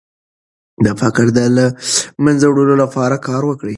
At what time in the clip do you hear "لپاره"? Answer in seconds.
2.83-3.15